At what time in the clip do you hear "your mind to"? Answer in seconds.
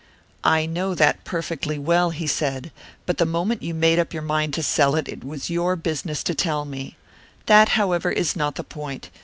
4.13-4.63